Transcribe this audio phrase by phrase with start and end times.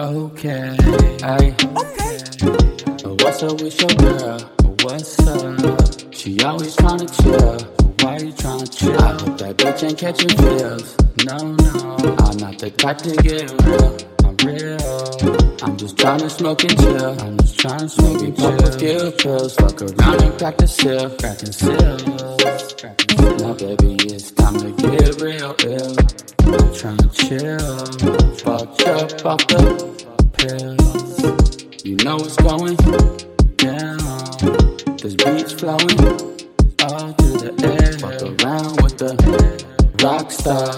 [0.00, 0.76] Okay.
[1.22, 2.16] I, okay.
[3.22, 4.40] What's up with your girl?
[4.80, 6.14] What's up?
[6.14, 7.58] She always tryna chill.
[8.00, 8.98] Why you tryna chill?
[8.98, 10.96] I hope that bitch ain't catching feels.
[11.26, 12.16] No, no.
[12.24, 13.98] I'm not the type to get real.
[14.24, 15.62] I'm real.
[15.62, 17.20] I'm just tryna smoke and chill.
[17.20, 18.56] I'm just tryna smoke and chill.
[18.56, 19.54] Fuck a few pills.
[19.56, 21.10] Fuck around and crack the seal.
[21.18, 21.76] Crack and seal.
[23.36, 25.92] Now, baby, it's time to get real, real.
[26.48, 27.69] I'm tryna chill.
[28.60, 28.68] Up
[29.24, 29.62] off the
[30.36, 31.82] pills.
[31.82, 32.76] You know what's going
[33.56, 33.96] down.
[34.98, 35.96] This beat's flowing
[36.84, 37.92] all through the air.
[38.04, 39.16] Fuck around with the
[40.04, 40.76] rock star,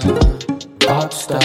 [0.79, 1.43] pop star.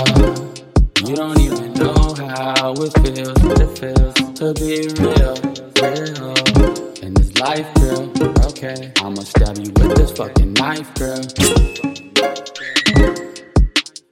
[1.08, 3.42] You don't even know how it feels.
[3.58, 5.34] It feels to be real,
[5.82, 6.38] real.
[7.02, 8.14] In this life, girl.
[8.46, 11.18] Okay, I'ma stab you with this fucking knife, girl.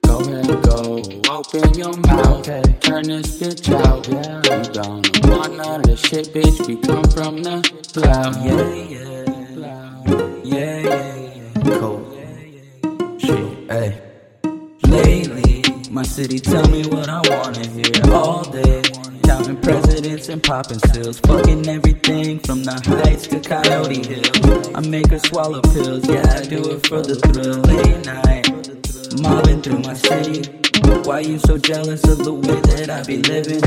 [0.02, 0.85] Go ahead, go.
[1.36, 2.46] Open your mouth.
[2.80, 4.08] Turn this bitch out.
[4.08, 4.38] Yeah.
[4.58, 6.66] You don't want none of this shit, bitch.
[6.66, 7.60] We come from the
[7.92, 8.38] cloud.
[8.38, 9.26] Yeah, yeah,
[10.46, 11.78] yeah, yeah, yeah.
[11.78, 13.20] Cool.
[13.20, 14.02] Shit, hey.
[14.88, 18.82] Lately, my city tell me what I wanna hear all day.
[19.26, 24.74] Counting presidents and popping stills, fucking everything from the heights to Coyote Hill.
[24.74, 27.60] I make her swallow pills, yeah, I do it for the thrill.
[27.68, 30.65] Late night, mobbing through my city.
[31.06, 33.64] Why you so jealous of the way that I be living?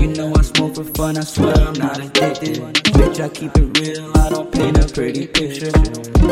[0.00, 2.62] You know I smoke for fun, I swear I'm not addicted.
[2.96, 5.72] Bitch, I keep it real, I don't paint a pretty picture.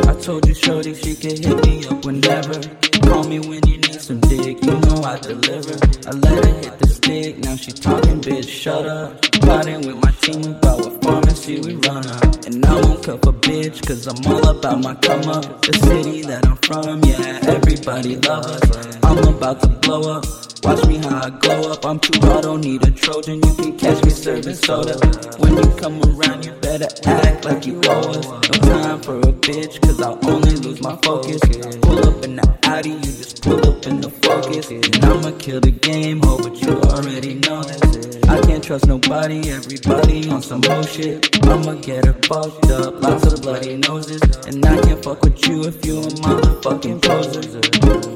[0.08, 2.83] I told you, shorty, she could hit me up whenever.
[3.06, 5.76] Call me when you need some dick, you know I deliver.
[6.08, 9.20] I let her hit the stick, now she talking, bitch, shut up.
[9.42, 12.24] Plotting with my team about what pharmacy we run up.
[12.46, 15.62] And I won't cuff a bitch, cause I'm all about my come up.
[15.62, 19.02] The city that I'm from, yeah, everybody love us.
[19.04, 20.43] I'm about to blow up.
[20.64, 21.84] Watch me how I glow up.
[21.84, 23.34] I'm too raw, don't need a Trojan.
[23.34, 24.96] You can catch me serving soda.
[25.36, 28.26] When you come around, you better act like you owe us.
[28.26, 28.40] No
[28.72, 31.40] time for a bitch, cause I'll only lose my focus.
[31.82, 34.70] Pull up in the Audi, you just pull up in the focus.
[34.70, 38.22] And I'ma kill the game, ho, but you already know this.
[38.24, 41.44] I can't trust nobody, everybody on some bullshit.
[41.46, 44.22] I'ma get her fucked up, lots of bloody noses.
[44.46, 48.13] And I can't fuck with you if you a motherfucking poser.